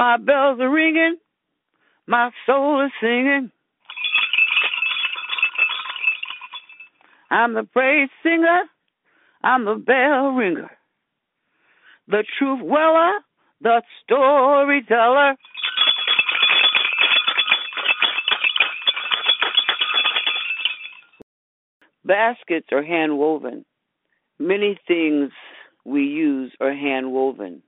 My 0.00 0.16
bells 0.16 0.58
are 0.60 0.70
ringing, 0.70 1.18
my 2.06 2.30
soul 2.46 2.82
is 2.86 2.90
singing. 3.02 3.52
I'm 7.30 7.52
the 7.52 7.64
praise 7.64 8.08
singer, 8.22 8.62
I'm 9.44 9.66
the 9.66 9.74
bell 9.74 10.30
ringer, 10.30 10.70
the 12.08 12.24
truth 12.38 12.62
weller, 12.62 13.12
the 13.60 13.82
storyteller. 14.02 15.36
Baskets 22.06 22.68
are 22.72 22.82
hand 22.82 23.18
woven. 23.18 23.66
Many 24.38 24.78
things 24.88 25.30
we 25.84 26.04
use 26.04 26.52
are 26.58 26.72
hand 26.72 27.12
woven. 27.12 27.62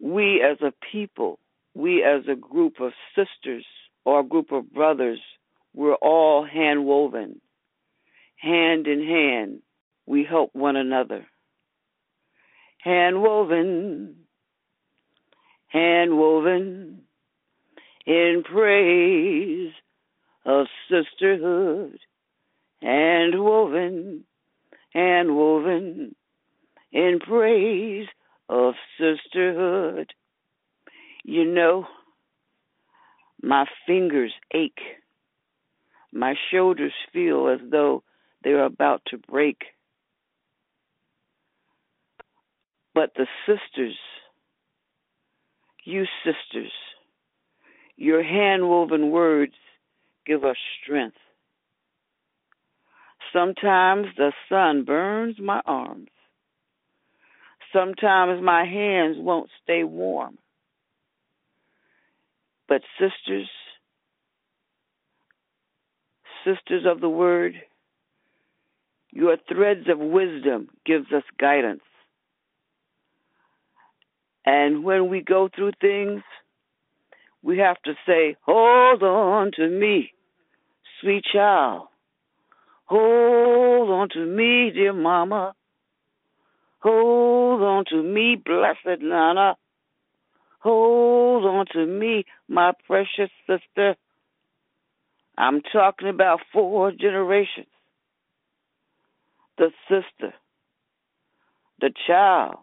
We 0.00 0.42
as 0.42 0.56
a 0.62 0.72
people, 0.90 1.38
we 1.76 2.02
as 2.02 2.22
a 2.26 2.34
group 2.34 2.80
of 2.80 2.92
sisters 3.14 3.66
or 4.04 4.20
a 4.20 4.24
group 4.24 4.50
of 4.50 4.72
brothers, 4.72 5.20
we're 5.74 5.94
all 5.96 6.44
hand 6.44 6.86
woven. 6.86 7.40
Hand 8.36 8.86
in 8.86 9.06
hand, 9.06 9.60
we 10.06 10.24
help 10.24 10.50
one 10.54 10.76
another. 10.76 11.26
Hand 12.78 13.20
woven, 13.20 14.14
hand 15.68 16.16
woven 16.16 17.02
in 18.06 18.42
praise 18.50 19.72
of 20.46 20.66
sisterhood 20.88 21.98
and 22.80 23.42
woven 23.42 24.24
and 24.94 25.36
woven 25.36 26.14
in 26.92 27.18
praise 27.20 28.06
of 28.48 28.74
sisterhood. 28.98 30.12
You 31.28 31.44
know, 31.44 31.88
my 33.42 33.64
fingers 33.84 34.32
ache. 34.54 34.78
My 36.12 36.34
shoulders 36.52 36.92
feel 37.12 37.48
as 37.48 37.58
though 37.68 38.04
they're 38.44 38.64
about 38.64 39.02
to 39.08 39.18
break. 39.18 39.62
But 42.94 43.10
the 43.16 43.26
sisters, 43.44 43.96
you 45.84 46.04
sisters, 46.24 46.70
your 47.96 48.22
hand 48.22 48.68
woven 48.68 49.10
words 49.10 49.54
give 50.26 50.44
us 50.44 50.56
strength. 50.80 51.16
Sometimes 53.32 54.06
the 54.16 54.32
sun 54.48 54.84
burns 54.84 55.40
my 55.40 55.60
arms. 55.66 56.10
Sometimes 57.72 58.40
my 58.40 58.64
hands 58.64 59.16
won't 59.18 59.50
stay 59.64 59.82
warm. 59.82 60.38
But 62.68 62.82
sisters, 62.98 63.48
sisters 66.44 66.84
of 66.86 67.00
the 67.00 67.08
word, 67.08 67.54
your 69.12 69.36
threads 69.48 69.88
of 69.88 69.98
wisdom 69.98 70.68
gives 70.84 71.12
us 71.12 71.22
guidance. 71.38 71.82
And 74.44 74.84
when 74.84 75.08
we 75.08 75.22
go 75.22 75.48
through 75.54 75.72
things, 75.80 76.22
we 77.42 77.58
have 77.58 77.80
to 77.84 77.94
say, 78.06 78.36
hold 78.42 79.02
on 79.02 79.52
to 79.56 79.68
me, 79.68 80.12
sweet 81.00 81.24
child. 81.32 81.88
Hold 82.86 83.90
on 83.90 84.08
to 84.10 84.24
me, 84.24 84.70
dear 84.72 84.92
mama. 84.92 85.54
Hold 86.80 87.62
on 87.62 87.84
to 87.90 88.02
me, 88.02 88.36
blessed 88.36 89.02
Nana. 89.02 89.56
Hold 90.66 91.44
on 91.44 91.66
to 91.74 91.86
me, 91.86 92.24
my 92.48 92.72
precious 92.88 93.30
sister. 93.46 93.94
I'm 95.38 95.62
talking 95.62 96.08
about 96.08 96.40
four 96.52 96.90
generations. 96.90 97.68
The 99.58 99.70
sister, 99.88 100.34
the 101.80 101.92
child, 102.06 102.56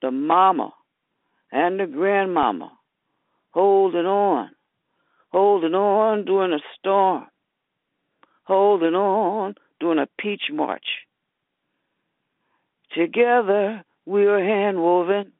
the 0.00 0.10
mama, 0.10 0.72
and 1.52 1.78
the 1.78 1.86
grandmama. 1.86 2.72
Holding 3.50 4.06
on, 4.06 4.50
holding 5.30 5.74
on 5.74 6.24
during 6.24 6.52
a 6.54 6.62
storm 6.78 7.26
holding 8.44 8.94
on 8.94 9.54
during 9.80 9.98
a 9.98 10.08
peach 10.18 10.42
march. 10.52 10.84
Together 12.96 13.84
we 14.06 14.26
are 14.26 14.42
hand 14.42 14.78
woven. 14.78 15.32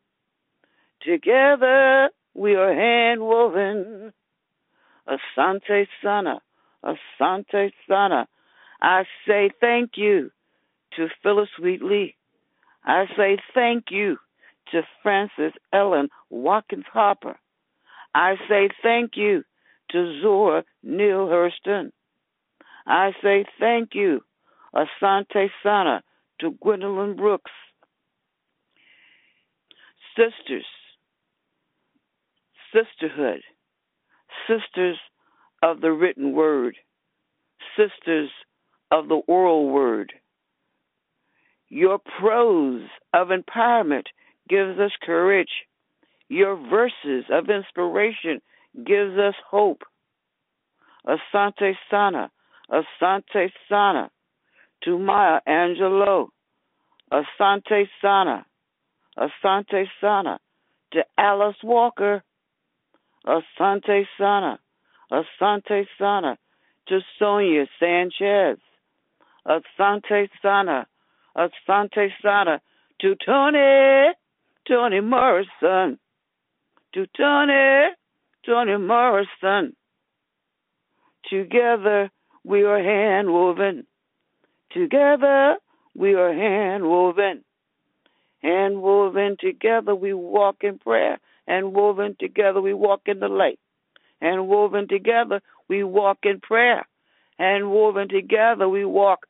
Together 1.05 2.11
we 2.35 2.55
are 2.55 2.75
hand 2.75 3.21
woven. 3.21 4.13
Asante 5.07 5.87
Sana, 6.03 6.41
Asante 6.85 7.73
Sana. 7.87 8.27
I 8.81 9.05
say 9.27 9.51
thank 9.61 9.93
you 9.97 10.31
to 10.97 11.09
Phillis 11.23 11.51
Wheatley. 11.61 12.17
I 12.85 13.05
say 13.17 13.39
thank 13.55 13.85
you 13.91 14.17
to 14.73 14.83
Frances 15.03 15.53
Ellen 15.73 16.09
Watkins 16.31 16.85
Harper. 16.93 17.37
I 18.15 18.37
say 18.49 18.71
thank 18.83 19.13
you 19.17 19.45
to 19.91 20.21
Zora 20.23 20.65
Neale 20.83 21.27
Hurston. 21.27 21.91
I 22.87 23.13
say 23.23 23.45
thank 23.59 23.91
you, 23.95 24.23
Asante 24.75 25.51
Sana, 25.63 26.03
to 26.41 26.53
Gwendolyn 26.63 27.17
Brooks. 27.17 27.51
Sisters, 30.17 30.67
sisterhood, 32.75 33.41
sisters 34.49 34.99
of 35.63 35.81
the 35.81 35.93
written 35.93 36.33
word, 36.33 36.77
sisters 37.77 38.31
of 38.91 39.09
the 39.09 39.21
oral 39.27 39.69
word. 39.69 40.13
Your 41.69 41.99
prose 42.21 42.87
of 43.13 43.29
empowerment 43.29 44.07
gives 44.49 44.79
us 44.79 44.93
courage. 45.03 45.49
Your 46.29 46.57
verses 46.57 47.25
of 47.31 47.49
inspiration 47.49 48.41
gives 48.85 49.17
us 49.19 49.35
hope. 49.49 49.83
Asante 51.07 51.75
Sana, 51.91 52.31
Asante 52.71 53.51
Sana, 53.69 54.11
to 54.85 54.99
Maya 54.99 55.41
Angelou, 55.49 56.29
Asante 57.13 57.89
Sana, 58.01 58.47
Asante 59.19 59.87
Sana, 60.01 60.39
to 60.93 61.05
Alice 61.19 61.57
Walker, 61.63 62.23
Asante 63.27 64.07
Sana, 64.19 64.59
Asante 65.11 65.87
Sana, 65.99 66.39
to 66.89 67.01
Sonia 67.19 67.67
Sanchez, 67.81 68.59
Asante 69.47 70.29
Sana, 70.43 70.87
Asante 71.37 72.11
Sana, 72.23 72.61
to 73.01 73.15
Toni, 73.17 74.13
Toni 74.69 75.01
Morrison, 75.01 75.99
to 76.93 77.07
Toni, 77.17 77.95
Toni 78.45 78.77
Morrison. 78.77 79.75
Together 81.29 82.11
we 82.45 82.63
are 82.65 82.83
hand 82.83 83.33
woven. 83.33 83.87
Together 84.71 85.57
we 85.95 86.15
are 86.15 86.35
hand 86.35 86.85
woven. 86.85 87.43
Hand 88.43 88.83
woven 88.83 89.37
together 89.41 89.95
we 89.95 90.13
walk 90.13 90.57
in 90.63 90.79
prayer. 90.79 91.19
And 91.47 91.75
woven 91.75 92.17
together 92.19 92.61
we 92.61 92.73
walk 92.73 93.03
in 93.07 93.21
the 93.21 93.29
light. 93.29 93.59
And 94.21 94.49
woven 94.49 94.89
together 94.89 95.41
we 95.69 95.85
walk 95.85 96.19
in 96.23 96.41
prayer. 96.41 96.87
And 97.39 97.71
woven 97.71 98.09
together 98.09 98.69
we 98.69 98.85
walk 98.85 99.27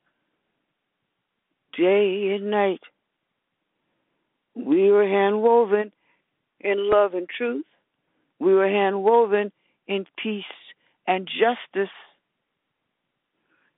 day 1.77 2.37
and 2.37 2.51
night. 2.51 2.81
We 4.55 4.91
were 4.91 5.07
hand 5.09 5.43
woven 5.43 5.93
in 6.61 6.91
love 6.91 7.15
and 7.15 7.29
truth. 7.29 7.67
We 8.39 8.55
were 8.55 8.69
hand 8.69 9.03
woven 9.03 9.51
in 9.87 10.07
peace 10.23 10.45
and 11.07 11.27
justice. 11.27 11.93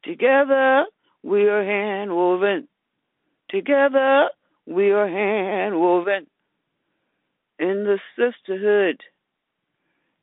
Together 0.05 0.84
we 1.22 1.49
are 1.49 1.64
hand 1.64 2.11
woven. 2.11 2.69
Together 3.49 4.28
we 4.66 4.90
are 4.90 5.08
hand 5.08 5.78
woven. 5.81 6.26
In 7.58 7.85
the 7.85 7.99
sisterhood, 8.17 9.00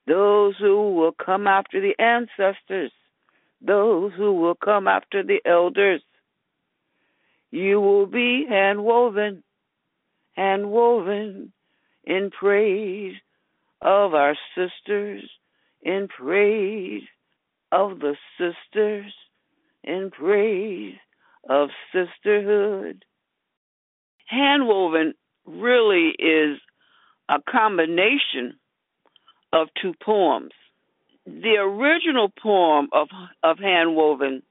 those 0.08 0.56
who 0.60 0.96
will 0.96 1.14
come 1.14 1.48
after 1.48 1.82
the 1.82 1.96
ancestors, 2.00 2.92
those 3.62 4.12
who 4.16 4.34
will 4.34 4.56
come 4.56 4.88
after 4.88 5.24
the 5.24 5.42
elders, 5.46 6.02
you 7.52 7.80
will 7.80 8.06
be 8.06 8.46
hand 8.48 8.84
woven, 8.84 9.44
hand 10.34 10.70
woven 10.70 11.54
in 12.04 12.32
praise 12.32 13.16
of 13.82 14.14
our 14.14 14.36
sisters, 14.56 15.24
in 15.82 16.08
praise 16.08 17.04
of 17.72 18.00
the 18.00 18.16
sisters 18.38 19.14
in 19.84 20.12
praise 20.12 20.96
of 21.50 21.70
sisterhood. 21.92 23.04
Handwoven 24.32 25.14
really 25.46 26.14
is 26.18 26.60
a 27.30 27.40
combination 27.50 28.56
of 29.52 29.68
two 29.82 29.94
poems. 30.04 30.52
The 31.26 31.56
original 31.60 32.30
poem 32.30 32.90
of 32.92 33.08
of 33.42 33.58
Handwoven 33.58 34.42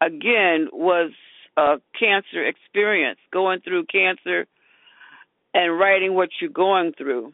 again 0.00 0.68
was 0.72 1.12
a 1.56 1.80
cancer 1.98 2.44
experience, 2.44 3.18
going 3.32 3.60
through 3.60 3.86
cancer 3.86 4.46
and 5.52 5.78
writing 5.78 6.14
what 6.14 6.30
you're 6.40 6.50
going 6.50 6.92
through. 6.92 7.32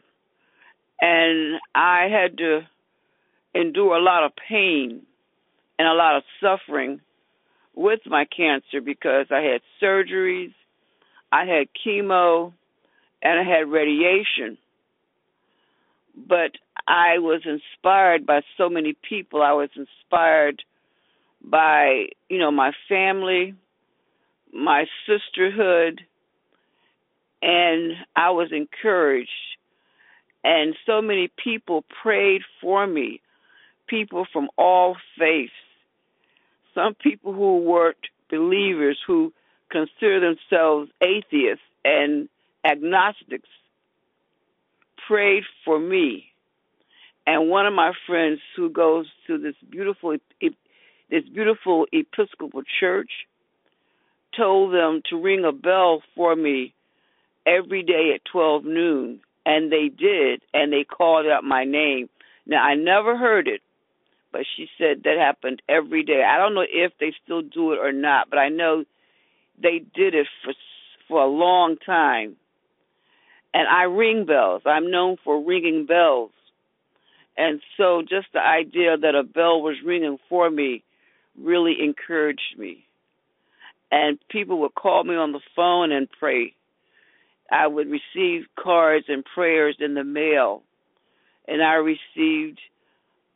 And 0.99 1.59
I 1.73 2.07
had 2.11 2.37
to 2.39 2.61
endure 3.53 3.95
a 3.95 4.01
lot 4.01 4.23
of 4.23 4.31
pain 4.35 5.03
and 5.79 5.87
a 5.87 5.93
lot 5.93 6.17
of 6.17 6.23
suffering 6.41 7.01
with 7.75 7.99
my 8.05 8.25
cancer 8.25 8.81
because 8.83 9.27
I 9.29 9.41
had 9.41 9.61
surgeries, 9.81 10.53
I 11.31 11.45
had 11.45 11.67
chemo, 11.85 12.53
and 13.21 13.39
I 13.39 13.43
had 13.43 13.69
radiation. 13.69 14.57
But 16.15 16.51
I 16.87 17.19
was 17.19 17.41
inspired 17.45 18.25
by 18.25 18.41
so 18.57 18.69
many 18.69 18.95
people. 19.07 19.43
I 19.43 19.53
was 19.53 19.69
inspired 19.75 20.63
by, 21.43 22.07
you 22.29 22.39
know, 22.39 22.51
my 22.51 22.71
family, 22.89 23.53
my 24.53 24.85
sisterhood, 25.05 26.01
and 27.41 27.93
I 28.15 28.31
was 28.31 28.49
encouraged. 28.51 29.29
And 30.43 30.75
so 30.85 31.01
many 31.01 31.29
people 31.43 31.83
prayed 32.01 32.41
for 32.61 32.87
me, 32.87 33.21
people 33.87 34.25
from 34.31 34.49
all 34.57 34.95
faiths, 35.19 35.51
some 36.73 36.95
people 36.95 37.33
who 37.33 37.57
weren't 37.57 37.97
believers, 38.29 38.97
who 39.05 39.33
consider 39.69 40.19
themselves 40.19 40.89
atheists 41.01 41.63
and 41.83 42.29
agnostics, 42.67 43.49
prayed 45.07 45.43
for 45.63 45.79
me. 45.79 46.25
And 47.25 47.49
one 47.49 47.65
of 47.65 47.73
my 47.73 47.93
friends 48.05 48.39
who 48.55 48.69
goes 48.69 49.05
to 49.27 49.37
this 49.37 49.55
beautiful 49.69 50.17
this 51.09 51.23
beautiful 51.33 51.85
Episcopal 51.91 52.63
church 52.79 53.11
told 54.35 54.73
them 54.73 55.01
to 55.09 55.21
ring 55.21 55.45
a 55.45 55.51
bell 55.51 56.01
for 56.15 56.35
me 56.35 56.73
every 57.45 57.81
day 57.81 58.11
at 58.13 58.25
12 58.29 58.65
noon, 58.65 59.21
and 59.45 59.71
they 59.71 59.87
did, 59.87 60.41
and 60.53 60.71
they 60.71 60.83
called 60.83 61.25
out 61.25 61.45
my 61.45 61.63
name. 61.63 62.09
Now, 62.45 62.61
I 62.61 62.75
never 62.75 63.17
heard 63.17 63.47
it, 63.47 63.61
but 64.33 64.41
she 64.55 64.67
said 64.77 65.03
that 65.03 65.17
happened 65.17 65.61
every 65.69 66.03
day. 66.03 66.23
I 66.23 66.37
don't 66.37 66.53
know 66.53 66.65
if 66.69 66.91
they 66.99 67.13
still 67.23 67.41
do 67.41 67.71
it 67.71 67.79
or 67.79 67.93
not, 67.93 68.29
but 68.29 68.37
I 68.37 68.49
know 68.49 68.83
they 69.61 69.79
did 69.95 70.13
it 70.13 70.27
for 70.43 70.53
for 71.07 71.23
a 71.23 71.27
long 71.27 71.77
time. 71.85 72.35
And 73.53 73.67
I 73.67 73.83
ring 73.83 74.25
bells. 74.25 74.61
I'm 74.65 74.91
known 74.91 75.17
for 75.23 75.43
ringing 75.43 75.85
bells. 75.85 76.31
And 77.37 77.61
so 77.77 78.01
just 78.01 78.27
the 78.33 78.39
idea 78.39 78.97
that 78.97 79.15
a 79.15 79.23
bell 79.23 79.61
was 79.61 79.75
ringing 79.85 80.17
for 80.29 80.49
me 80.49 80.83
really 81.39 81.75
encouraged 81.83 82.57
me. 82.57 82.83
And 83.91 84.17
people 84.29 84.61
would 84.61 84.75
call 84.75 85.03
me 85.03 85.15
on 85.15 85.31
the 85.31 85.39
phone 85.55 85.91
and 85.91 86.07
pray. 86.19 86.53
I 87.51 87.67
would 87.67 87.87
receive 87.87 88.47
cards 88.59 89.05
and 89.07 89.23
prayers 89.23 89.77
in 89.79 89.93
the 89.93 90.03
mail. 90.03 90.63
And 91.47 91.61
I 91.63 91.75
received 91.75 92.59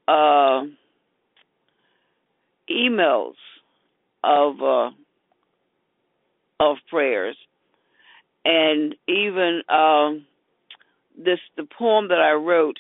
uh, 0.07 0.64
emails 2.69 3.36
of 4.24 4.62
uh, 4.62 4.92
of 6.60 6.78
prayers, 6.90 7.38
and 8.46 8.96
even 9.08 9.62
um, 9.70 10.26
this 11.18 11.40
the 11.58 11.68
poem 11.78 12.08
that 12.10 12.20
I 12.20 12.34
wrote. 12.34 12.78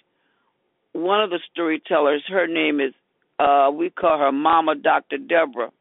One 0.93 1.21
of 1.21 1.29
the 1.29 1.39
storytellers, 1.53 2.23
her 2.27 2.47
name 2.47 2.81
is 2.81 2.93
uh, 3.39 3.71
we 3.73 3.89
call 3.89 4.19
her 4.19 4.31
Mama 4.31 4.75
Dr. 4.75 5.17
Deborah, 5.17 5.71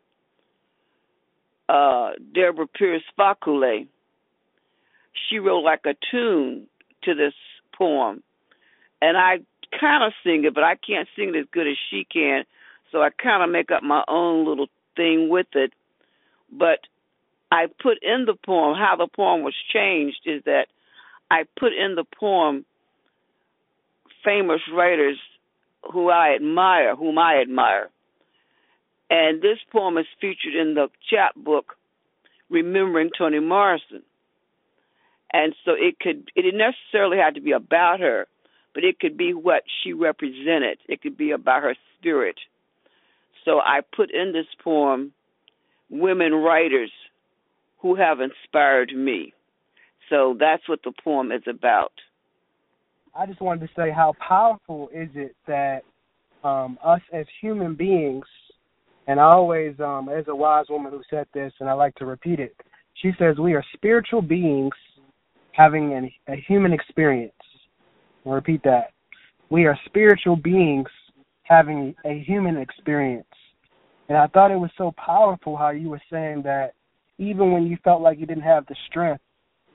uh, 1.69 2.11
Deborah 2.33 2.69
Pierce 2.69 3.03
Fakule. 3.19 3.87
She 5.29 5.39
wrote 5.39 5.63
like 5.63 5.81
a 5.85 5.95
tune 6.11 6.67
to 7.05 7.15
this 7.15 7.35
poem, 7.77 8.23
and 9.03 9.17
I 9.17 9.39
kind 9.79 10.05
of 10.05 10.13
sing 10.25 10.45
it, 10.45 10.55
but 10.55 10.65
I 10.65 10.77
can't 10.77 11.09
sing 11.17 11.35
it 11.35 11.39
as 11.39 11.47
good 11.53 11.67
as 11.67 11.77
she 11.91 12.07
can. 12.11 12.45
So 12.93 13.03
I 13.03 13.11
kind 13.11 13.43
of 13.43 13.51
make 13.51 13.71
up 13.71 13.83
my 13.83 14.03
own 14.09 14.47
little 14.47 14.69
thing 14.97 15.29
with 15.29 15.47
it. 15.55 15.73
But 16.53 16.81
I 17.51 17.67
put 17.83 17.99
in 18.03 18.27
the 18.27 18.35
poem 18.35 18.77
how 18.77 18.97
the 18.97 19.09
poem 19.09 19.43
was 19.43 19.55
changed 19.73 20.21
is 20.25 20.43
that 20.45 20.67
I 21.31 21.45
put 21.59 21.73
in 21.73 21.95
the 21.97 22.05
poem 22.05 22.65
famous 24.25 24.61
writers 24.73 25.19
who 25.93 26.11
I 26.11 26.35
admire, 26.35 26.95
whom 26.95 27.19
I 27.19 27.41
admire. 27.41 27.91
And 29.09 29.43
this 29.43 29.59
poem 29.73 29.99
is 29.99 30.07
featured 30.21 30.55
in 30.55 30.75
the 30.75 30.89
chapbook, 31.09 31.77
Remembering 32.49 33.11
Toni 33.17 33.41
Morrison. 33.41 34.03
And 35.33 35.55
so 35.65 35.73
it 35.73 35.99
could, 35.99 36.31
it 36.37 36.43
didn't 36.43 36.59
necessarily 36.59 37.19
have 37.19 37.35
to 37.35 37.41
be 37.41 37.53
about 37.53 38.01
her, 38.01 38.27
but 38.75 38.85
it 38.85 39.01
could 39.01 39.17
be 39.17 39.33
what 39.33 39.63
she 39.83 39.93
represented. 39.93 40.79
It 40.89 41.03
could 41.03 41.17
be 41.17 41.31
about 41.31 41.63
her 41.63 41.75
spirit. 41.99 42.37
So 43.45 43.59
I 43.59 43.81
put 43.81 44.11
in 44.13 44.33
this 44.33 44.47
poem 44.63 45.13
women 45.89 46.35
writers 46.35 46.91
who 47.81 47.95
have 47.95 48.19
inspired 48.21 48.93
me. 48.95 49.33
So 50.09 50.37
that's 50.39 50.69
what 50.69 50.81
the 50.85 50.93
poem 51.03 51.33
is 51.33 51.43
about. 51.49 51.93
I 53.15 53.27
just 53.27 53.41
wanted 53.41 53.67
to 53.67 53.73
say 53.77 53.91
how 53.91 54.15
powerful 54.27 54.89
is 54.93 55.09
it 55.15 55.35
that 55.47 55.83
um, 56.45 56.79
us 56.85 57.01
as 57.13 57.27
human 57.41 57.75
beings, 57.75 58.25
and 59.07 59.19
I 59.19 59.25
always, 59.25 59.75
um, 59.81 60.09
as 60.09 60.25
a 60.29 60.35
wise 60.35 60.67
woman 60.69 60.93
who 60.93 61.03
said 61.11 61.27
this, 61.35 61.53
and 61.61 61.69
I 61.69 61.73
like 61.73 61.95
to 61.97 62.07
repeat 62.07 62.39
it, 62.39 62.55
she 62.95 63.13
says 63.19 63.37
we 63.39 63.55
are 63.55 63.65
spiritual 63.75 64.23
beings 64.23 64.75
having 65.53 65.95
an, 65.95 66.11
a 66.29 66.37
human 66.47 66.73
experience. 66.73 67.33
I'll 68.25 68.33
repeat 68.33 68.63
that. 68.65 68.93
We 69.49 69.67
are 69.67 69.79
spiritual 69.87 70.37
beings 70.37 70.89
having 71.43 71.95
a 72.05 72.23
human 72.27 72.57
experience. 72.57 73.27
And 74.09 74.17
I 74.17 74.27
thought 74.29 74.51
it 74.51 74.59
was 74.59 74.71
so 74.77 74.93
powerful 74.97 75.57
how 75.57 75.71
you 75.71 75.89
were 75.89 76.03
saying 76.11 76.43
that 76.43 76.75
even 77.21 77.53
when 77.53 77.67
you 77.67 77.77
felt 77.85 78.03
like 78.03 78.19
you 78.19 78.27
didn't 78.27 78.43
have 78.43 78.67
the 78.67 78.77
strength 78.89 79.23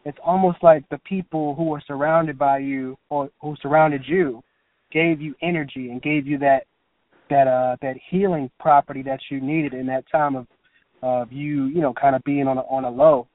it's 0.06 0.18
almost 0.24 0.60
like 0.62 0.88
the 0.90 1.00
people 1.00 1.56
who 1.56 1.66
were 1.66 1.82
surrounded 1.86 2.38
by 2.38 2.60
you 2.60 2.98
or 3.10 3.30
who 3.42 3.56
surrounded 3.62 4.04
you 4.06 4.44
gave 4.92 5.20
you 5.20 5.36
energy 5.42 5.90
and 5.90 6.02
gave 6.02 6.28
you 6.28 6.38
that 6.38 6.66
that 7.30 7.48
uh 7.48 7.76
that 7.82 7.96
healing 8.10 8.50
property 8.60 9.02
that 9.02 9.20
you 9.30 9.42
needed 9.42 9.74
in 9.74 9.88
that 9.88 10.06
time 10.12 10.36
of 10.36 10.48
of 11.02 11.32
you 11.32 11.66
you 11.66 11.82
know 11.82 11.94
kind 11.94 12.16
of 12.16 12.24
being 12.24 12.48
on 12.48 12.58
a 12.58 12.62
on 12.62 12.86
a 12.86 12.90
low. 12.90 13.28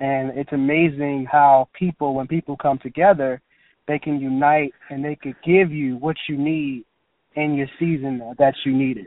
And 0.00 0.30
it's 0.36 0.52
amazing 0.52 1.26
how 1.30 1.68
people 1.74 2.14
when 2.14 2.26
people 2.26 2.56
come 2.56 2.78
together 2.78 3.40
they 3.86 3.98
can 3.98 4.20
unite 4.20 4.72
and 4.90 5.04
they 5.04 5.16
could 5.16 5.36
give 5.44 5.72
you 5.72 5.96
what 5.96 6.16
you 6.28 6.36
need 6.36 6.84
in 7.34 7.54
your 7.54 7.66
season 7.78 8.34
that 8.38 8.54
you 8.64 8.72
needed. 8.72 9.06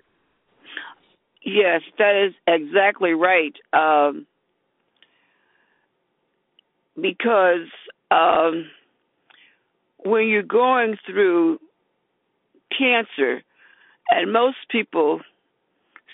Yes 1.45 1.81
that 1.97 2.27
is 2.27 2.33
exactly 2.47 3.11
right. 3.11 3.55
Um 3.73 4.25
because 6.99 7.67
um, 8.11 8.69
when 10.03 10.27
you're 10.27 10.43
going 10.43 10.97
through 11.05 11.59
cancer, 12.77 13.41
and 14.09 14.31
most 14.31 14.57
people 14.69 15.21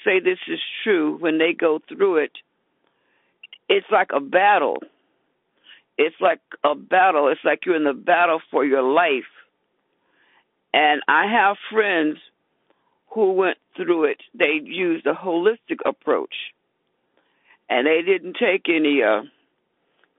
say 0.06 0.20
this 0.20 0.40
is 0.48 0.60
true 0.84 1.18
when 1.18 1.38
they 1.38 1.54
go 1.54 1.80
through 1.88 2.18
it, 2.18 2.32
it's 3.68 3.88
like 3.92 4.10
a 4.14 4.20
battle. 4.20 4.78
It's 5.98 6.16
like 6.22 6.40
a 6.64 6.76
battle. 6.76 7.28
It's 7.28 7.44
like 7.44 7.66
you're 7.66 7.76
in 7.76 7.84
the 7.84 7.94
battle 7.94 8.42
for 8.52 8.64
your 8.66 8.82
life. 8.84 9.30
And 10.74 11.02
I 11.08 11.26
have 11.32 11.58
friends 11.72 12.18
who 13.14 13.34
went 13.34 13.58
through 13.76 14.06
it. 14.06 14.22
They 14.38 14.62
used 14.64 15.06
a 15.06 15.14
holistic 15.14 15.80
approach. 15.86 16.34
And 17.70 17.86
they 17.86 18.02
didn't 18.02 18.38
take 18.40 18.68
any 18.70 19.02
uh 19.04 19.22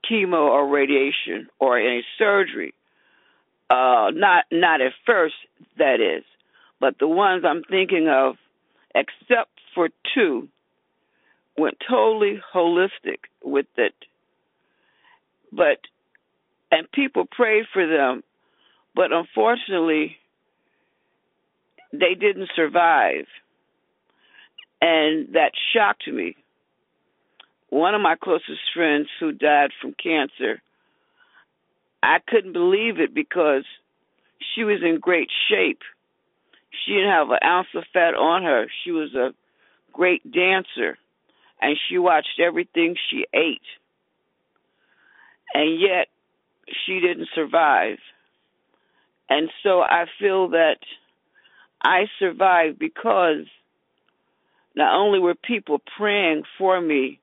chemo 0.09 0.39
or 0.39 0.69
radiation 0.69 1.49
or 1.59 1.79
any 1.79 2.05
surgery. 2.19 2.75
Uh, 3.69 4.11
not 4.13 4.45
not 4.51 4.81
at 4.81 4.93
first, 5.07 5.35
that 5.79 6.01
is, 6.01 6.25
but 6.81 6.99
the 6.99 7.07
ones 7.07 7.45
I'm 7.47 7.63
thinking 7.63 8.09
of, 8.09 8.37
except 8.95 9.51
for 9.75 9.91
two, 10.15 10.49
went 11.57 11.77
totally 11.89 12.41
holistic 12.53 13.21
with 13.45 13.67
it. 13.77 13.95
But 15.53 15.79
and 16.73 16.91
people 16.91 17.27
prayed 17.27 17.67
for 17.73 17.87
them, 17.87 18.23
but 18.95 19.13
unfortunately, 19.13 20.17
they 21.93 22.15
didn't 22.15 22.51
survive, 22.57 23.27
and 24.81 25.35
that 25.35 25.53
shocked 25.73 26.09
me 26.09 26.37
one 27.71 27.95
of 27.95 28.01
my 28.01 28.17
closest 28.17 28.61
friends 28.75 29.09
who 29.19 29.33
died 29.33 29.71
from 29.81 29.95
cancer, 29.95 30.61
I 32.03 32.19
couldn't 32.27 32.53
believe 32.53 32.99
it 32.99 33.15
because 33.15 33.65
she 34.55 34.65
was 34.65 34.81
in 34.83 34.99
great 34.99 35.29
shape. 35.49 35.81
She 36.71 36.95
didn't 36.95 37.11
have 37.11 37.31
an 37.31 37.39
ounce 37.45 37.69
of 37.75 37.85
fat 37.93 38.15
on 38.15 38.43
her. 38.43 38.67
She 38.85 38.91
was 38.91 39.15
a 39.15 39.33
great 39.93 40.23
dancer, 40.31 40.99
and 41.61 41.77
she 41.89 41.99
watched 41.99 42.41
everything 42.41 42.97
she 43.11 43.27
ate. 43.33 43.61
And 45.55 45.81
yet, 45.81 46.09
she 46.87 47.01
didn't 47.01 47.29
survive. 47.35 47.99
And 49.29 49.51
so 49.63 49.81
I 49.81 50.07
feel 50.19 50.51
that 50.51 50.79
I 51.83 52.07
survived 52.19 52.79
because 52.79 53.47
not 54.75 54.95
only 54.95 55.19
were 55.19 55.35
people 55.35 55.81
praying 55.97 56.45
for 56.59 56.81
me, 56.81 57.21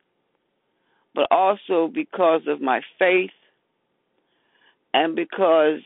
but 1.13 1.27
also 1.31 1.87
because 1.87 2.41
of 2.47 2.61
my 2.61 2.81
faith 2.99 3.31
and 4.93 5.15
because 5.15 5.79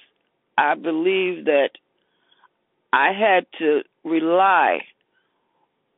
I 0.57 0.75
believe 0.75 1.45
that 1.45 1.71
I 2.93 3.11
had 3.13 3.45
to 3.59 3.81
rely 4.03 4.81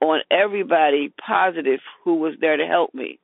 on 0.01 0.22
everybody 0.30 1.13
positive 1.25 1.80
who 2.03 2.15
was 2.15 2.34
there 2.39 2.58
to 2.58 2.65
help 2.65 2.94
me. 2.94 3.20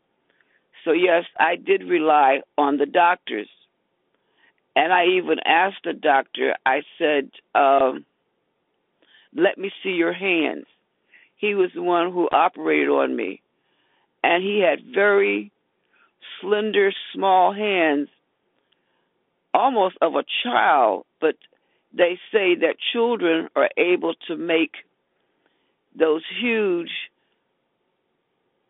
So, 0.86 0.92
yes, 0.92 1.26
I 1.38 1.56
did 1.56 1.84
rely 1.84 2.42
on 2.58 2.78
the 2.78 2.86
doctors. 2.86 3.50
And 4.76 4.94
I 4.94 5.06
even 5.18 5.40
asked 5.46 5.84
the 5.84 5.94
doctor, 5.94 6.56
I 6.66 6.84
said, 6.98 7.32
um, 7.54 8.06
let 9.36 9.58
me 9.58 9.72
see 9.84 9.90
your 9.90 10.14
hands. 10.14 10.66
He 11.36 11.54
was 11.54 11.72
the 11.76 11.82
one 11.82 12.12
who 12.12 12.30
operated 12.32 12.90
on 12.90 13.16
me. 13.16 13.42
And 14.24 14.44
he 14.44 14.62
had 14.62 14.94
very 14.94 15.52
slender, 16.42 16.92
small 17.14 17.54
hands, 17.54 18.10
almost 19.54 19.98
of 20.02 20.16
a 20.16 20.24
child, 20.44 21.06
but 21.20 21.36
they 21.94 22.20
say 22.32 22.56
that 22.56 22.76
children 22.94 23.50
are 23.56 23.70
able 23.78 24.14
to 24.28 24.38
make 24.38 24.72
those 25.98 26.22
huge 26.40 26.92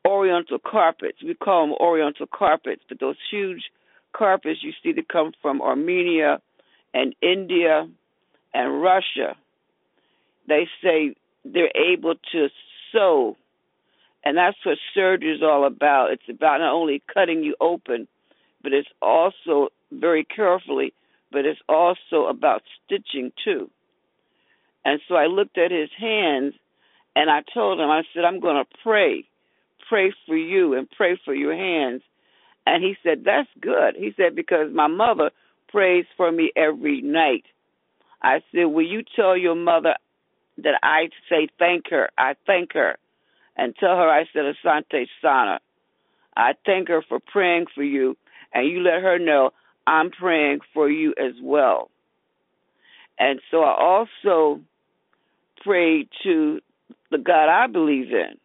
oriental 0.08 0.58
carpets. 0.60 1.18
We 1.24 1.36
call 1.36 1.68
them 1.68 1.76
oriental 1.80 2.28
carpets, 2.28 2.82
but 2.88 3.00
those 3.00 3.18
huge 3.30 3.64
carpets 4.14 4.60
you 4.64 4.72
see 4.82 4.94
that 4.94 5.10
come 5.10 5.34
from 5.42 5.62
Armenia 5.62 6.42
and 6.94 7.14
India 7.22 7.88
and 8.54 8.82
Russia, 8.82 9.36
they 10.48 10.68
say 10.84 11.16
they're 11.46 11.72
able 11.76 12.16
to 12.32 12.48
sew. 12.92 13.38
And 14.24 14.38
that's 14.38 14.58
what 14.66 14.78
surgery 14.94 15.36
is 15.36 15.42
all 15.42 15.66
about. 15.66 16.12
It's 16.12 16.30
about 16.30 16.60
not 16.60 16.74
only 16.74 17.02
cutting 17.14 17.44
you 17.44 17.56
open, 17.62 18.08
but 18.62 18.74
it's 18.74 18.90
also 19.02 19.70
very 19.92 20.24
carefully, 20.24 20.94
but 21.32 21.46
it's 21.46 21.62
also 21.70 22.26
about 22.30 22.62
stitching 22.86 23.32
too. 23.44 23.70
And 24.84 25.00
so 25.08 25.16
I 25.16 25.28
looked 25.28 25.58
at 25.58 25.72
his 25.72 25.90
hands 25.98 26.54
and 27.16 27.30
I 27.30 27.42
told 27.54 27.80
him, 27.80 27.90
I 27.90 28.04
said, 28.14 28.26
I'm 28.26 28.40
going 28.40 28.64
to 28.64 28.78
pray, 28.84 29.26
pray 29.88 30.14
for 30.26 30.38
you 30.38 30.74
and 30.74 30.90
pray 30.90 31.20
for 31.24 31.34
your 31.34 31.56
hands. 31.56 32.02
And 32.66 32.84
he 32.84 32.96
said, 33.04 33.24
That's 33.26 33.50
good. 33.60 33.96
He 33.98 34.14
said, 34.16 34.36
Because 34.36 34.72
my 34.74 34.88
mother 34.88 35.32
prays 35.70 36.06
for 36.18 36.32
me 36.32 36.52
every 36.56 37.02
night. 37.02 37.46
I 38.22 38.42
said, 38.52 38.66
Will 38.66 38.86
you 38.86 39.04
tell 39.16 39.38
your 39.38 39.56
mother 39.56 39.96
that 40.58 40.80
I 40.84 41.10
say 41.30 41.48
thank 41.58 41.86
her? 41.90 42.10
I 42.18 42.36
thank 42.46 42.74
her. 42.74 42.98
And 43.60 43.76
tell 43.76 43.98
her 43.98 44.10
I 44.10 44.24
said, 44.32 44.44
Asante 44.46 45.06
Sana. 45.22 45.60
I 46.38 46.54
thank 46.66 46.88
her 46.88 47.04
for 47.08 47.20
praying 47.20 47.66
for 47.76 47.84
you. 47.84 48.16
And 48.54 48.66
you 48.70 48.80
let 48.80 49.02
her 49.02 49.20
know 49.20 49.52
I'm 49.86 50.12
praying 50.12 50.60
for 50.74 50.90
you 50.90 51.14
as 51.18 51.34
well. 51.44 51.92
And 53.20 53.42
so 53.52 53.64
I 53.64 53.76
also 53.78 54.62
prayed 55.62 56.08
to 56.24 56.62
the 57.12 57.18
God 57.18 57.50
I 57.50 57.68
believe 57.68 58.12
in. 58.12 58.38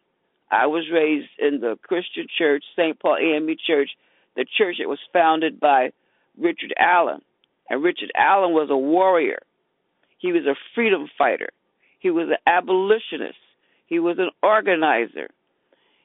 I 0.51 0.65
was 0.65 0.83
raised 0.91 1.29
in 1.39 1.61
the 1.61 1.77
Christian 1.81 2.27
church, 2.37 2.65
St. 2.75 2.99
Paul 2.99 3.15
AME 3.15 3.55
Church, 3.65 3.91
the 4.35 4.45
church 4.57 4.77
that 4.79 4.89
was 4.89 4.99
founded 5.13 5.61
by 5.61 5.91
Richard 6.37 6.73
Allen. 6.77 7.21
And 7.69 7.81
Richard 7.81 8.11
Allen 8.17 8.51
was 8.51 8.67
a 8.69 8.77
warrior. 8.77 9.39
He 10.17 10.33
was 10.33 10.45
a 10.45 10.55
freedom 10.75 11.07
fighter. 11.17 11.49
He 11.99 12.11
was 12.11 12.27
an 12.27 12.37
abolitionist. 12.45 13.37
He 13.87 13.99
was 13.99 14.17
an 14.19 14.29
organizer. 14.41 15.29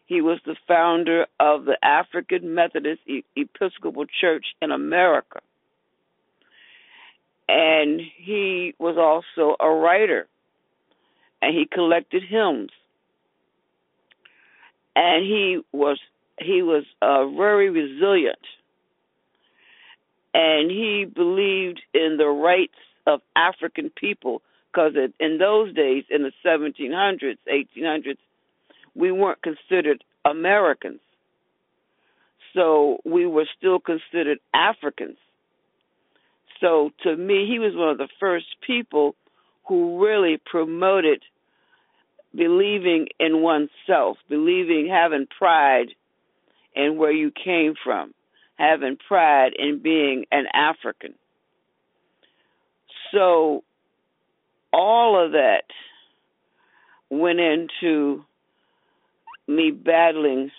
He 0.06 0.20
was 0.20 0.38
the 0.44 0.56
founder 0.66 1.26
of 1.38 1.64
the 1.64 1.78
African 1.82 2.54
Methodist 2.54 3.02
Episcopal 3.36 4.06
Church 4.20 4.46
in 4.60 4.70
America. 4.70 5.40
And 7.48 8.00
he 8.00 8.74
was 8.78 8.96
also 8.96 9.56
a 9.60 9.68
writer 9.68 10.28
and 11.42 11.56
he 11.56 11.66
collected 11.66 12.22
hymns. 12.22 12.70
And 14.94 15.24
he 15.24 15.60
was 15.72 15.98
he 16.38 16.62
was 16.62 16.84
uh, 17.02 17.26
very 17.28 17.68
resilient, 17.68 18.38
and 20.32 20.70
he 20.70 21.04
believed 21.04 21.80
in 21.92 22.16
the 22.16 22.26
rights 22.26 22.78
of 23.06 23.20
African 23.36 23.90
people 23.90 24.42
because 24.72 24.92
in 25.18 25.38
those 25.38 25.74
days, 25.74 26.04
in 26.10 26.22
the 26.22 26.32
1700s, 26.44 27.38
1800s, 27.48 28.18
we 28.94 29.12
weren't 29.12 29.42
considered 29.42 30.04
Americans, 30.24 31.00
so 32.54 32.98
we 33.04 33.26
were 33.26 33.46
still 33.56 33.78
considered 33.78 34.38
Africans. 34.52 35.16
So 36.60 36.90
to 37.04 37.16
me, 37.16 37.46
he 37.48 37.58
was 37.58 37.74
one 37.74 37.88
of 37.88 37.98
the 37.98 38.08
first 38.18 38.46
people 38.66 39.14
who 39.66 40.04
really 40.04 40.40
promoted 40.44 41.22
believing 42.34 43.08
in 43.18 43.42
oneself, 43.42 44.18
believing, 44.28 44.88
having 44.88 45.26
pride 45.26 45.94
in 46.74 46.96
where 46.96 47.12
you 47.12 47.32
came 47.32 47.74
from, 47.82 48.14
having 48.56 48.96
pride 48.96 49.52
in 49.58 49.80
being 49.82 50.26
an 50.30 50.44
African. 50.52 51.14
So 53.12 53.64
all 54.72 55.24
of 55.24 55.32
that 55.32 55.64
went 57.10 57.40
into 57.40 58.24
me 59.48 59.70
battling 59.70 60.50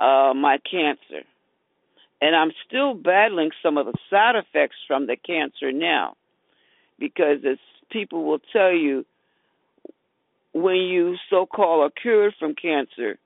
uh, 0.00 0.32
my 0.34 0.58
cancer. 0.70 1.24
And 2.20 2.34
I'm 2.34 2.50
still 2.66 2.94
battling 2.94 3.50
some 3.62 3.78
of 3.78 3.86
the 3.86 3.94
side 4.10 4.34
effects 4.34 4.76
from 4.86 5.06
the 5.06 5.16
cancer 5.16 5.70
now 5.70 6.16
because 6.98 7.38
as 7.48 7.58
people 7.90 8.24
will 8.24 8.40
tell 8.52 8.72
you, 8.72 9.04
when 10.52 10.76
you 10.76 11.16
so 11.30 11.46
called 11.46 11.84
are 11.84 12.00
cured 12.02 12.34
from 12.38 12.54
cancer, 12.54 13.18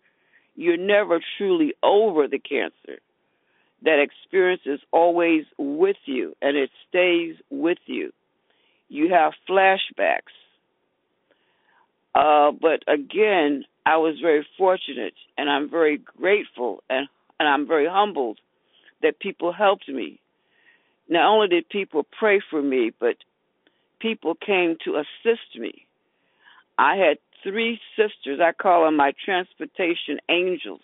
you're 0.55 0.77
never 0.77 1.21
truly 1.39 1.73
over 1.83 2.29
the 2.29 2.39
cancer. 2.39 3.01
That 3.85 3.99
experience 4.01 4.63
is 4.67 4.81
always 4.93 5.45
with 5.57 5.97
you 6.05 6.37
and 6.43 6.57
it 6.57 6.71
stays 6.89 7.37
with 7.51 7.79
you. 7.87 8.13
You 8.93 9.09
have 9.09 9.33
flashbacks. 9.49 10.37
Uh, 12.15 12.53
but 12.53 12.83
again, 12.87 13.65
I 13.87 13.97
was 13.97 14.17
very 14.21 14.47
fortunate 14.59 15.15
and 15.39 15.49
I'm 15.49 15.71
very 15.71 15.97
grateful 15.97 16.83
and, 16.91 17.09
and 17.41 17.49
I'm 17.49 17.67
very 17.67 17.89
humbled 17.89 18.39
that 19.01 19.19
people 19.19 19.51
helped 19.51 19.89
me. 19.89 20.21
Not 21.09 21.25
only 21.27 21.49
did 21.49 21.71
people 21.71 22.07
pray 22.19 22.43
for 22.51 22.61
me, 22.61 22.93
but 23.01 23.17
people 23.99 24.35
came 24.35 24.77
to 24.85 24.97
assist 24.97 25.59
me. 25.59 25.87
I 26.77 26.97
had 26.97 27.17
three 27.43 27.81
sisters, 27.97 28.41
I 28.43 28.53
call 28.53 28.85
them 28.85 28.97
my 28.99 29.15
transportation 29.25 30.19
angels. 30.29 30.83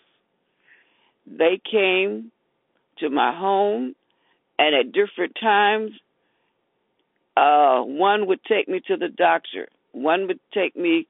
They 1.26 1.60
came 1.70 2.32
to 3.00 3.10
my 3.10 3.36
home, 3.36 3.94
and 4.58 4.74
at 4.74 4.92
different 4.92 5.36
times, 5.38 5.90
uh, 7.38 7.82
one 7.82 8.26
would 8.26 8.42
take 8.42 8.68
me 8.68 8.80
to 8.88 8.96
the 8.96 9.08
doctor. 9.08 9.68
One 9.92 10.26
would 10.26 10.40
take 10.52 10.76
me 10.76 11.06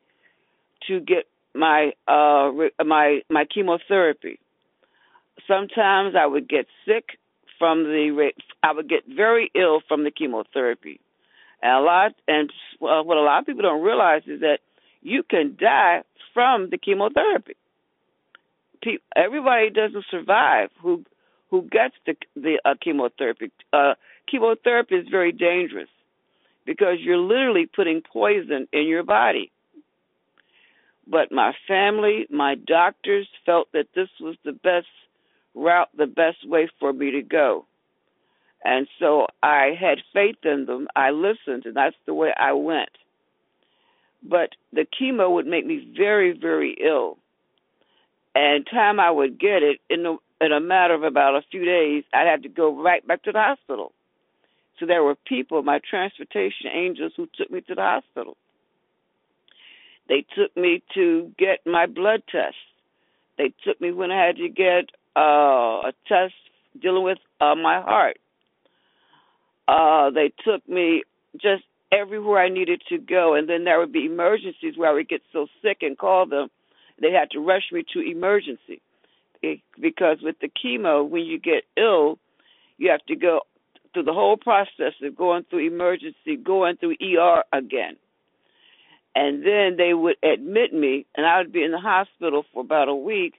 to 0.86 1.00
get 1.00 1.24
my 1.54 1.92
uh, 2.06 2.52
my 2.84 3.20
my 3.30 3.44
chemotherapy. 3.46 4.38
Sometimes 5.46 6.14
I 6.18 6.26
would 6.26 6.48
get 6.48 6.66
sick 6.86 7.18
from 7.58 7.84
the 7.84 8.30
I 8.62 8.72
would 8.72 8.88
get 8.90 9.04
very 9.06 9.50
ill 9.54 9.80
from 9.88 10.04
the 10.04 10.10
chemotherapy. 10.10 11.00
And 11.62 11.72
a 11.72 11.80
lot 11.80 12.12
and 12.28 12.52
what 12.78 13.16
a 13.16 13.22
lot 13.22 13.40
of 13.40 13.46
people 13.46 13.62
don't 13.62 13.82
realize 13.82 14.22
is 14.26 14.40
that 14.40 14.58
you 15.00 15.22
can 15.22 15.56
die 15.58 16.02
from 16.34 16.68
the 16.70 16.76
chemotherapy. 16.76 17.56
Everybody 19.16 19.70
doesn't 19.70 20.04
survive 20.10 20.68
who 20.82 21.04
who 21.50 21.62
gets 21.62 21.94
the 22.04 22.16
the 22.36 22.60
uh, 22.66 22.74
chemotherapy. 22.82 23.50
Uh, 23.72 23.94
chemotherapy 24.30 24.96
is 24.96 25.08
very 25.08 25.32
dangerous 25.32 25.88
because 26.68 26.98
you're 27.00 27.16
literally 27.16 27.64
putting 27.64 28.02
poison 28.02 28.68
in 28.74 28.86
your 28.86 29.02
body. 29.02 29.50
But 31.06 31.32
my 31.32 31.54
family, 31.66 32.26
my 32.28 32.56
doctors 32.56 33.26
felt 33.46 33.68
that 33.72 33.86
this 33.94 34.10
was 34.20 34.36
the 34.44 34.52
best 34.52 34.86
route, 35.54 35.88
the 35.96 36.06
best 36.06 36.46
way 36.46 36.68
for 36.78 36.92
me 36.92 37.12
to 37.12 37.22
go. 37.22 37.64
And 38.62 38.86
so 38.98 39.28
I 39.42 39.70
had 39.80 40.00
faith 40.12 40.44
in 40.44 40.66
them. 40.66 40.88
I 40.94 41.12
listened, 41.12 41.64
and 41.64 41.74
that's 41.74 41.96
the 42.04 42.12
way 42.12 42.34
I 42.38 42.52
went. 42.52 42.90
But 44.22 44.50
the 44.70 44.84
chemo 44.84 45.32
would 45.32 45.46
make 45.46 45.64
me 45.64 45.90
very, 45.96 46.38
very 46.38 46.76
ill. 46.84 47.16
And 48.34 48.66
time 48.70 49.00
I 49.00 49.10
would 49.10 49.40
get 49.40 49.62
it, 49.62 49.78
in 49.88 50.04
a, 50.04 50.16
in 50.44 50.52
a 50.52 50.60
matter 50.60 50.92
of 50.92 51.02
about 51.02 51.34
a 51.34 51.46
few 51.50 51.64
days, 51.64 52.04
I'd 52.12 52.26
have 52.26 52.42
to 52.42 52.50
go 52.50 52.78
right 52.78 53.06
back 53.06 53.22
to 53.22 53.32
the 53.32 53.40
hospital. 53.40 53.92
So 54.78 54.86
there 54.86 55.02
were 55.02 55.16
people, 55.26 55.62
my 55.62 55.80
transportation 55.88 56.66
angels, 56.72 57.12
who 57.16 57.28
took 57.36 57.50
me 57.50 57.60
to 57.62 57.74
the 57.74 57.82
hospital. 57.82 58.36
They 60.08 60.24
took 60.36 60.56
me 60.56 60.82
to 60.94 61.32
get 61.38 61.66
my 61.66 61.86
blood 61.86 62.22
test. 62.30 62.56
They 63.36 63.52
took 63.64 63.80
me 63.80 63.92
when 63.92 64.10
I 64.10 64.26
had 64.26 64.36
to 64.36 64.48
get 64.48 64.90
uh, 65.16 65.88
a 65.88 65.92
test 66.06 66.34
dealing 66.80 67.02
with 67.02 67.18
uh, 67.40 67.54
my 67.54 67.80
heart. 67.80 68.18
Uh, 69.66 70.10
they 70.10 70.32
took 70.44 70.66
me 70.68 71.02
just 71.34 71.64
everywhere 71.92 72.42
I 72.42 72.48
needed 72.48 72.82
to 72.88 72.98
go, 72.98 73.34
and 73.34 73.48
then 73.48 73.64
there 73.64 73.78
would 73.78 73.92
be 73.92 74.06
emergencies 74.06 74.76
where 74.76 74.90
I 74.90 74.94
would 74.94 75.08
get 75.08 75.22
so 75.32 75.46
sick 75.62 75.78
and 75.82 75.98
call 75.98 76.26
them. 76.26 76.48
They 77.00 77.12
had 77.12 77.30
to 77.32 77.40
rush 77.40 77.64
me 77.70 77.84
to 77.92 78.00
emergency 78.00 78.80
because 79.80 80.18
with 80.22 80.36
the 80.40 80.48
chemo, 80.48 81.08
when 81.08 81.22
you 81.22 81.38
get 81.38 81.64
ill, 81.76 82.18
you 82.78 82.90
have 82.90 83.04
to 83.06 83.16
go 83.16 83.40
through 83.92 84.04
the 84.04 84.12
whole 84.12 84.36
process 84.36 84.94
of 85.02 85.16
going 85.16 85.44
through 85.44 85.66
emergency, 85.66 86.36
going 86.36 86.76
through 86.76 86.96
ER 87.02 87.44
again. 87.52 87.96
And 89.14 89.44
then 89.44 89.76
they 89.76 89.94
would 89.94 90.16
admit 90.22 90.72
me, 90.72 91.06
and 91.16 91.26
I 91.26 91.38
would 91.38 91.52
be 91.52 91.64
in 91.64 91.72
the 91.72 91.80
hospital 91.80 92.44
for 92.52 92.60
about 92.60 92.88
a 92.88 92.94
week. 92.94 93.34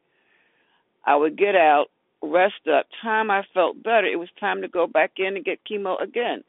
I 1.05 1.15
would 1.15 1.37
get 1.37 1.55
out, 1.55 1.87
rest 2.21 2.67
up. 2.71 2.87
Time 3.01 3.31
I 3.31 3.43
felt 3.53 3.81
better, 3.81 4.05
it 4.05 4.19
was 4.19 4.29
time 4.39 4.61
to 4.61 4.67
go 4.67 4.87
back 4.87 5.13
in 5.17 5.35
and 5.35 5.45
get 5.45 5.59
chemo 5.69 6.01
again. 6.01 6.43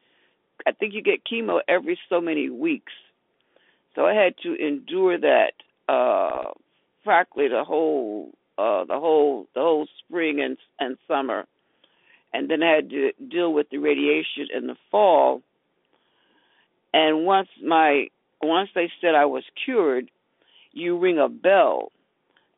I 0.66 0.72
think 0.72 0.94
you 0.94 1.02
get 1.02 1.24
chemo 1.24 1.60
every 1.68 1.98
so 2.08 2.20
many 2.20 2.50
weeks. 2.50 2.92
So 3.94 4.04
I 4.04 4.14
had 4.14 4.34
to 4.42 4.54
endure 4.54 5.18
that 5.18 5.52
uh 5.88 6.52
practically 7.02 7.48
the 7.48 7.64
whole 7.64 8.30
uh 8.58 8.84
the 8.84 8.98
whole 8.98 9.46
the 9.54 9.60
whole 9.60 9.86
spring 9.98 10.40
and 10.40 10.56
and 10.78 10.96
summer. 11.08 11.46
And 12.32 12.48
then 12.48 12.62
I 12.62 12.76
had 12.76 12.90
to 12.90 13.12
deal 13.28 13.52
with 13.52 13.68
the 13.70 13.78
radiation 13.78 14.48
in 14.54 14.66
the 14.66 14.76
fall. 14.90 15.42
And 16.92 17.24
once 17.24 17.48
my 17.64 18.06
once 18.42 18.70
they 18.74 18.90
said 19.00 19.14
I 19.14 19.26
was 19.26 19.44
cured, 19.64 20.10
you 20.72 20.98
ring 20.98 21.18
a 21.18 21.28
bell. 21.28 21.92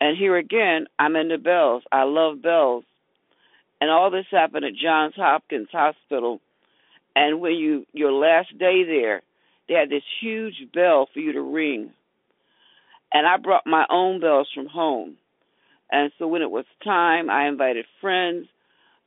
And 0.00 0.16
here 0.16 0.36
again, 0.36 0.86
I'm 0.98 1.16
into 1.16 1.38
bells. 1.38 1.82
I 1.90 2.04
love 2.04 2.42
bells. 2.42 2.84
And 3.80 3.90
all 3.90 4.10
this 4.10 4.26
happened 4.30 4.64
at 4.64 4.74
Johns 4.74 5.14
Hopkins 5.16 5.68
Hospital. 5.72 6.40
And 7.14 7.40
when 7.40 7.52
you 7.54 7.86
your 7.92 8.12
last 8.12 8.56
day 8.58 8.84
there, 8.84 9.22
they 9.68 9.74
had 9.74 9.90
this 9.90 10.02
huge 10.20 10.66
bell 10.74 11.08
for 11.12 11.20
you 11.20 11.32
to 11.32 11.40
ring. 11.40 11.90
And 13.12 13.26
I 13.26 13.36
brought 13.36 13.66
my 13.66 13.86
own 13.90 14.20
bells 14.20 14.48
from 14.54 14.66
home. 14.66 15.16
And 15.90 16.10
so 16.18 16.26
when 16.26 16.42
it 16.42 16.50
was 16.50 16.64
time, 16.82 17.28
I 17.28 17.46
invited 17.46 17.84
friends. 18.00 18.46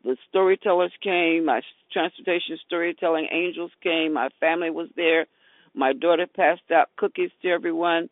The 0.06 0.18
storytellers 0.30 0.94
came. 1.02 1.46
My 1.46 1.62
transportation 1.92 2.60
storytelling 2.68 3.28
angels 3.32 3.72
came. 3.82 4.14
My 4.14 4.30
family 4.40 4.70
was 4.70 4.88
there. 4.96 5.26
My 5.74 5.94
daughter 5.94 6.28
passed 6.28 6.70
out 6.72 6.90
cookies 6.96 7.32
to 7.42 7.50
everyone. 7.50 8.10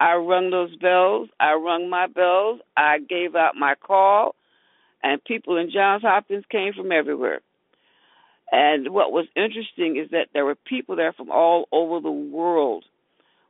I 0.00 0.14
rung 0.14 0.50
those 0.50 0.74
bells. 0.76 1.28
I 1.38 1.52
rung 1.52 1.90
my 1.90 2.06
bells. 2.06 2.60
I 2.76 2.98
gave 2.98 3.36
out 3.36 3.56
my 3.56 3.74
call, 3.74 4.36
and 5.02 5.22
people 5.22 5.58
in 5.58 5.70
Johns 5.70 6.02
Hopkins 6.02 6.44
came 6.50 6.72
from 6.72 6.92
everywhere. 6.92 7.40
And 8.50 8.88
what 8.94 9.12
was 9.12 9.26
interesting 9.36 9.98
is 10.02 10.10
that 10.12 10.28
there 10.32 10.46
were 10.46 10.54
people 10.54 10.96
there 10.96 11.12
from 11.12 11.30
all 11.30 11.68
over 11.70 12.00
the 12.00 12.10
world. 12.10 12.86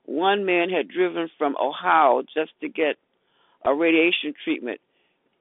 One 0.04 0.44
man 0.44 0.68
had 0.68 0.88
driven 0.88 1.30
from 1.38 1.54
Ohio 1.62 2.22
just 2.34 2.50
to 2.60 2.68
get 2.68 2.96
a 3.64 3.72
radiation 3.72 4.34
treatment. 4.42 4.80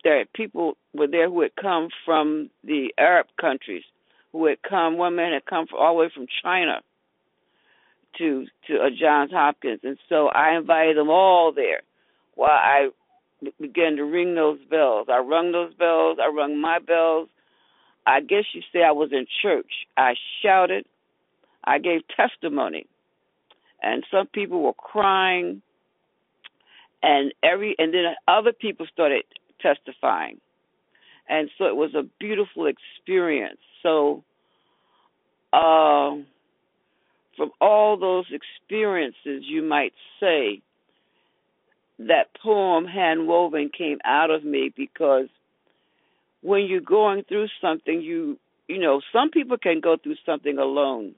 There 0.03 0.25
people 0.33 0.77
were 0.93 1.07
there 1.07 1.29
who 1.29 1.41
had 1.41 1.55
come 1.55 1.89
from 2.05 2.49
the 2.63 2.93
Arab 2.97 3.27
countries, 3.39 3.83
who 4.31 4.45
had 4.45 4.61
come. 4.61 4.97
One 4.97 5.15
man 5.15 5.33
had 5.33 5.45
come 5.45 5.67
from, 5.67 5.79
all 5.79 5.95
the 5.95 6.01
way 6.01 6.11
from 6.13 6.27
China 6.43 6.81
to 8.17 8.45
to 8.67 8.75
uh, 8.75 8.89
Johns 8.99 9.31
Hopkins, 9.31 9.81
and 9.83 9.97
so 10.09 10.27
I 10.27 10.55
invited 10.57 10.97
them 10.97 11.09
all 11.09 11.51
there. 11.51 11.81
While 12.35 12.49
I 12.51 12.89
began 13.59 13.95
to 13.97 14.03
ring 14.03 14.35
those 14.35 14.59
bells, 14.69 15.07
I 15.11 15.19
rung 15.19 15.51
those 15.51 15.73
bells. 15.73 16.17
I 16.21 16.27
rung 16.27 16.59
my 16.59 16.79
bells. 16.79 17.29
I 18.05 18.21
guess 18.21 18.45
you 18.53 18.61
say 18.71 18.83
I 18.83 18.91
was 18.91 19.09
in 19.11 19.25
church. 19.41 19.71
I 19.97 20.13
shouted. 20.41 20.85
I 21.63 21.79
gave 21.79 22.01
testimony, 22.15 22.87
and 23.81 24.05
some 24.09 24.27
people 24.27 24.61
were 24.61 24.73
crying, 24.73 25.61
and 27.03 27.33
every 27.43 27.75
and 27.77 27.93
then 27.93 28.15
other 28.27 28.53
people 28.53 28.85
started 28.91 29.23
testifying, 29.61 30.39
and 31.29 31.49
so 31.57 31.65
it 31.65 31.75
was 31.75 31.95
a 31.95 32.03
beautiful 32.19 32.67
experience. 32.67 33.59
So. 33.83 34.23
Uh, 35.53 36.17
from 37.37 37.51
all 37.61 37.97
those 37.97 38.25
experiences, 38.31 39.43
you 39.45 39.61
might 39.61 39.93
say, 40.19 40.61
that 41.99 42.27
poem 42.41 42.85
hand 42.85 43.27
woven 43.27 43.69
came 43.75 43.99
out 44.05 44.29
of 44.29 44.43
me 44.43 44.71
because 44.75 45.27
when 46.41 46.65
you're 46.65 46.79
going 46.79 47.23
through 47.23 47.47
something, 47.61 48.01
you 48.01 48.37
you 48.67 48.79
know, 48.79 49.01
some 49.13 49.29
people 49.29 49.57
can 49.57 49.79
go 49.79 49.95
through 49.95 50.17
something 50.25 50.57
alone 50.57 51.15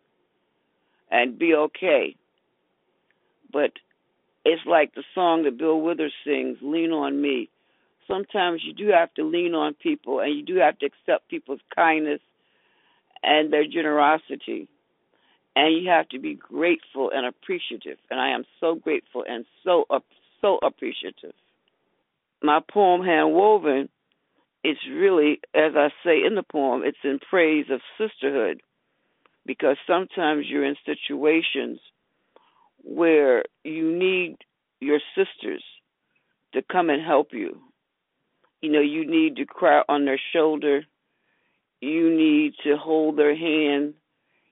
and 1.09 1.39
be 1.39 1.55
okay. 1.55 2.15
But 3.51 3.71
it's 4.45 4.61
like 4.67 4.93
the 4.93 5.03
song 5.15 5.43
that 5.43 5.57
Bill 5.57 5.81
Withers 5.81 6.13
sings, 6.23 6.57
Lean 6.61 6.91
on 6.91 7.19
Me. 7.19 7.49
Sometimes 8.09 8.61
you 8.63 8.73
do 8.73 8.87
have 8.91 9.13
to 9.13 9.23
lean 9.23 9.53
on 9.53 9.73
people 9.75 10.19
and 10.19 10.35
you 10.35 10.43
do 10.43 10.55
have 10.57 10.77
to 10.79 10.87
accept 10.87 11.29
people's 11.29 11.61
kindness 11.75 12.21
and 13.21 13.53
their 13.53 13.65
generosity 13.65 14.67
and 15.55 15.75
you 15.75 15.89
have 15.89 16.07
to 16.09 16.19
be 16.19 16.35
grateful 16.35 17.11
and 17.13 17.25
appreciative. 17.25 17.97
And 18.09 18.19
I 18.19 18.29
am 18.29 18.45
so 18.59 18.75
grateful 18.75 19.23
and 19.27 19.45
so 19.63 19.85
so 20.41 20.57
appreciative. 20.63 21.33
My 22.41 22.61
poem 22.71 23.03
"Hand 23.03 23.33
Woven" 23.33 23.89
is 24.63 24.77
really, 24.89 25.39
as 25.53 25.73
I 25.75 25.89
say 26.03 26.23
in 26.25 26.35
the 26.35 26.43
poem, 26.43 26.83
it's 26.85 26.97
in 27.03 27.19
praise 27.29 27.65
of 27.69 27.81
sisterhood, 27.97 28.61
because 29.45 29.77
sometimes 29.85 30.45
you're 30.47 30.65
in 30.65 30.75
situations 30.85 31.79
where 32.83 33.43
you 33.63 33.91
need 33.91 34.37
your 34.79 34.99
sisters 35.15 35.63
to 36.53 36.61
come 36.61 36.89
and 36.89 37.03
help 37.05 37.33
you. 37.33 37.59
You 38.61 38.71
know, 38.71 38.81
you 38.81 39.09
need 39.09 39.37
to 39.37 39.45
cry 39.45 39.83
on 39.87 40.05
their 40.05 40.19
shoulder. 40.33 40.83
You 41.81 42.15
need 42.15 42.53
to 42.63 42.75
hold 42.75 43.17
their 43.17 43.35
hand 43.35 43.93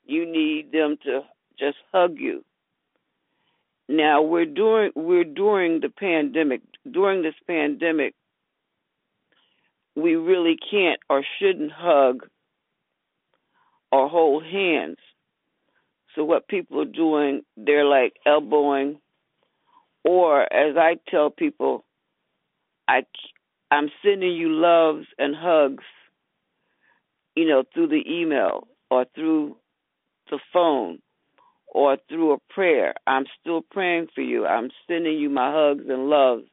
you 0.07 0.25
need 0.25 0.71
them 0.71 0.97
to 1.03 1.21
just 1.59 1.77
hug 1.93 2.17
you. 2.17 2.43
Now 3.89 4.21
we're 4.21 4.45
doing 4.45 4.91
we're 4.95 5.23
during 5.23 5.81
the 5.81 5.89
pandemic. 5.89 6.61
During 6.89 7.21
this 7.21 7.35
pandemic, 7.45 8.15
we 9.95 10.15
really 10.15 10.57
can't 10.71 10.99
or 11.09 11.23
shouldn't 11.39 11.71
hug 11.71 12.27
or 13.91 14.09
hold 14.09 14.45
hands. 14.45 14.97
So 16.15 16.23
what 16.23 16.47
people 16.47 16.81
are 16.81 16.85
doing, 16.85 17.43
they're 17.55 17.85
like 17.85 18.13
elbowing, 18.25 18.99
or 20.03 20.41
as 20.41 20.75
I 20.75 20.97
tell 21.09 21.29
people, 21.29 21.85
I 22.87 23.05
I'm 23.71 23.89
sending 24.03 24.31
you 24.31 24.49
loves 24.49 25.07
and 25.17 25.35
hugs, 25.35 25.83
you 27.35 27.47
know, 27.47 27.63
through 27.73 27.87
the 27.87 28.03
email 28.07 28.67
or 28.89 29.05
through 29.15 29.57
the 30.29 30.39
phone 30.53 30.99
or 31.67 31.97
through 32.09 32.33
a 32.33 32.37
prayer. 32.49 32.93
I'm 33.05 33.25
still 33.41 33.61
praying 33.61 34.07
for 34.15 34.21
you. 34.21 34.45
I'm 34.45 34.69
sending 34.87 35.17
you 35.17 35.29
my 35.29 35.51
hugs 35.51 35.85
and 35.87 36.09
loves. 36.09 36.45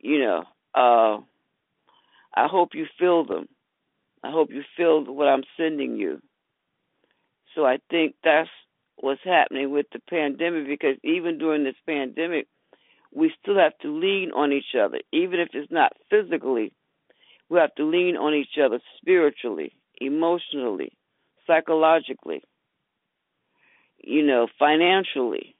You 0.00 0.18
know, 0.18 0.44
uh, 0.74 1.20
I 2.34 2.48
hope 2.48 2.70
you 2.74 2.86
feel 2.98 3.24
them. 3.24 3.48
I 4.24 4.30
hope 4.30 4.50
you 4.52 4.62
feel 4.76 5.04
what 5.04 5.28
I'm 5.28 5.44
sending 5.56 5.96
you. 5.96 6.20
So 7.54 7.64
I 7.64 7.78
think 7.90 8.14
that's 8.24 8.48
what's 8.96 9.20
happening 9.24 9.70
with 9.70 9.86
the 9.92 10.00
pandemic 10.08 10.66
because 10.66 10.96
even 11.04 11.38
during 11.38 11.64
this 11.64 11.76
pandemic, 11.86 12.46
we 13.14 13.32
still 13.40 13.58
have 13.58 13.76
to 13.82 13.88
lean 13.88 14.30
on 14.34 14.52
each 14.52 14.74
other, 14.78 14.98
even 15.12 15.40
if 15.40 15.48
it's 15.52 15.70
not 15.70 15.92
physically. 16.10 16.72
We 17.48 17.58
have 17.58 17.74
to 17.76 17.84
lean 17.84 18.16
on 18.16 18.34
each 18.34 18.58
other 18.62 18.80
spiritually, 18.98 19.74
emotionally, 20.00 20.92
psychologically 21.46 22.42
you 24.02 24.24
know, 24.24 24.48
financially, 24.58 25.54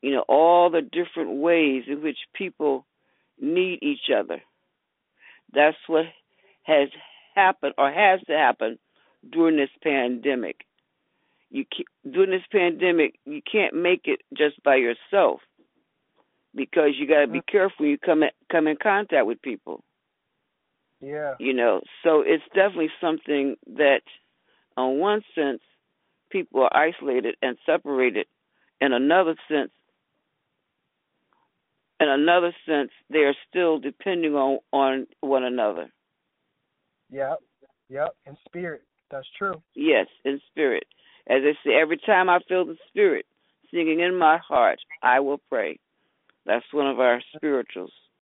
you 0.00 0.12
know, 0.12 0.24
all 0.28 0.70
the 0.70 0.80
different 0.80 1.40
ways 1.40 1.84
in 1.86 2.02
which 2.02 2.18
people 2.34 2.86
need 3.40 3.80
each 3.82 4.10
other. 4.14 4.40
That's 5.52 5.76
what 5.86 6.06
has 6.64 6.88
happened 7.34 7.74
or 7.78 7.90
has 7.90 8.20
to 8.26 8.32
happen 8.32 8.78
during 9.30 9.56
this 9.56 9.70
pandemic. 9.82 10.56
You 11.50 11.64
during 12.10 12.30
this 12.30 12.46
pandemic, 12.50 13.14
you 13.24 13.40
can't 13.50 13.74
make 13.74 14.02
it 14.04 14.20
just 14.36 14.60
by 14.62 14.76
yourself 14.76 15.40
because 16.54 16.90
you 16.98 17.06
got 17.06 17.20
to 17.20 17.26
be 17.26 17.38
uh-huh. 17.38 17.52
careful 17.52 17.76
when 17.78 17.90
you 17.90 17.98
come 17.98 18.22
in, 18.22 18.30
come 18.50 18.66
in 18.66 18.76
contact 18.80 19.26
with 19.26 19.42
people. 19.42 19.82
Yeah. 21.00 21.34
You 21.38 21.52
know, 21.52 21.82
so 22.02 22.22
it's 22.24 22.44
definitely 22.54 22.90
something 23.00 23.56
that, 23.76 24.02
on 24.76 24.98
one 24.98 25.22
sense, 25.34 25.60
people 26.30 26.62
are 26.62 26.76
isolated 26.76 27.36
and 27.42 27.56
separated. 27.66 28.26
In 28.80 28.92
another 28.92 29.36
sense, 29.48 29.70
in 32.00 32.08
another 32.08 32.54
sense, 32.66 32.90
they 33.10 33.20
are 33.20 33.34
still 33.48 33.78
depending 33.78 34.34
on 34.34 34.58
on 34.72 35.06
one 35.20 35.44
another. 35.44 35.90
Yep. 37.10 37.38
Yep. 37.88 38.16
In 38.26 38.36
spirit, 38.46 38.82
that's 39.10 39.28
true. 39.38 39.62
Yes, 39.74 40.06
in 40.24 40.40
spirit. 40.50 40.84
As 41.28 41.42
I 41.42 41.52
say, 41.64 41.74
every 41.80 41.98
time 41.98 42.28
I 42.28 42.40
feel 42.48 42.64
the 42.64 42.76
spirit 42.88 43.26
singing 43.72 44.00
in 44.00 44.18
my 44.18 44.38
heart, 44.38 44.80
I 45.02 45.20
will 45.20 45.40
pray. 45.48 45.78
That's 46.46 46.64
one 46.72 46.86
of 46.86 47.00
our 47.00 47.20
spirituals. 47.36 47.92